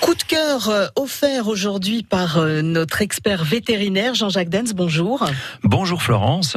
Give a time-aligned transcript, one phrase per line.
[0.00, 4.72] Coup de cœur euh, offert aujourd'hui par euh, notre expert vétérinaire Jean-Jacques Dens.
[4.74, 5.26] Bonjour.
[5.62, 6.56] Bonjour Florence.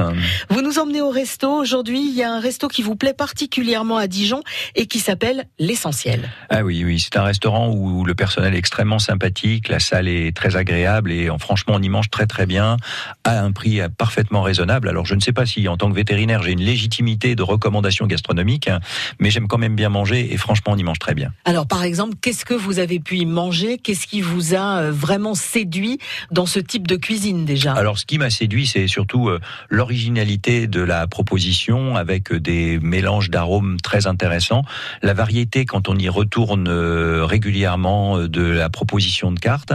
[0.49, 2.07] Vous nous emmenez au resto aujourd'hui.
[2.07, 4.41] Il y a un resto qui vous plaît particulièrement à Dijon
[4.75, 6.29] et qui s'appelle l'Essentiel.
[6.49, 10.35] Ah oui, oui, c'est un restaurant où le personnel est extrêmement sympathique, la salle est
[10.35, 12.77] très agréable et franchement on y mange très très bien
[13.25, 14.87] à un prix parfaitement raisonnable.
[14.87, 18.07] Alors je ne sais pas si en tant que vétérinaire j'ai une légitimité de recommandation
[18.07, 18.79] gastronomique, hein,
[19.19, 21.31] mais j'aime quand même bien manger et franchement on y mange très bien.
[21.43, 24.91] Alors par exemple, qu'est-ce que vous avez pu y manger Qu'est-ce qui vous a euh,
[24.91, 25.99] vraiment séduit
[26.31, 27.73] dans ce type de cuisine déjà?
[27.73, 32.79] Alors ce qui m'a séduit, c'est surtout euh, l'originalité de la proposition avec euh, des
[32.79, 34.63] mélanges d'arômes très intéressants,
[35.01, 39.73] la variété quand on y retourne régulièrement de la proposition de carte,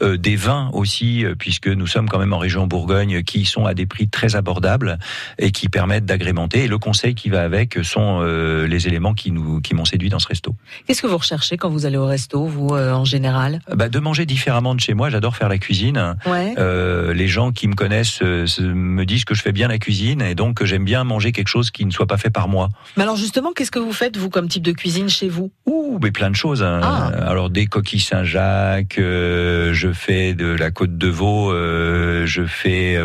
[0.00, 3.86] des vins aussi puisque nous sommes quand même en région Bourgogne qui sont à des
[3.86, 4.98] prix très abordables
[5.38, 6.64] et qui permettent d'agrémenter.
[6.64, 10.18] Et le conseil qui va avec sont les éléments qui nous qui m'ont séduit dans
[10.18, 10.54] ce resto.
[10.86, 13.60] Qu'est-ce que vous recherchez quand vous allez au resto, vous en général?
[13.74, 15.10] Bah, De manger différemment de chez moi.
[15.10, 16.16] J'adore faire la cuisine.
[16.26, 20.22] Euh, les gens qui me connaissent euh, me disent que je fais bien la cuisine
[20.22, 22.68] et donc j'aime bien manger quelque chose qui ne soit pas fait par moi.
[22.96, 25.50] Mais alors justement, qu'est-ce que vous faites, vous, comme type de cuisine chez vous?
[25.66, 26.62] Ouh, mais plein de choses.
[26.62, 26.80] Hein.
[26.82, 27.10] Ah.
[27.26, 32.98] Alors des coquilles Saint-Jacques, euh, je fais de la côte de veau, je fais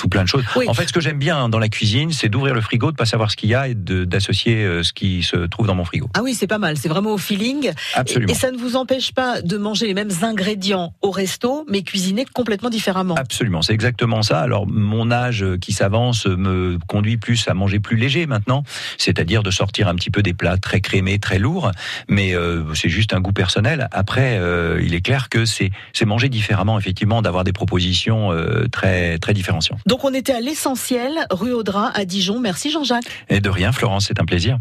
[0.00, 0.44] tout plein de choses.
[0.66, 3.04] En fait, ce que j'aime bien dans la cuisine, c'est d'ouvrir le frigo, de pas
[3.04, 6.08] savoir ce qu'il y a et d'associer ce qui se trouve dans mon frigo.
[6.14, 6.76] Ah oui, c'est pas mal.
[6.78, 7.72] C'est vraiment au feeling.
[7.94, 8.32] Absolument.
[8.32, 12.24] Et, ça ne vous empêche pas de manger les mêmes ingrédients au resto, mais cuisinés
[12.24, 13.14] complètement différemment.
[13.16, 14.40] Absolument, c'est exactement ça.
[14.40, 18.64] Alors, mon âge qui s'avance me conduit plus à manger plus léger maintenant,
[18.96, 21.70] c'est-à-dire de sortir un petit peu des plats très crémés, très lourds,
[22.08, 23.88] mais euh, c'est juste un goût personnel.
[23.92, 25.70] Après, euh, il est clair que c'est
[26.06, 29.78] manger différemment, effectivement, d'avoir des propositions euh, très, très différenciantes.
[29.90, 32.38] Donc on était à l'essentiel, rue Audrin à Dijon.
[32.38, 33.10] Merci Jean-Jacques.
[33.28, 34.56] Et de rien Florence, c'est un plaisir.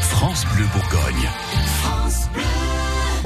[0.00, 1.28] France Bleu Bourgogne.
[1.82, 2.79] France Bleu.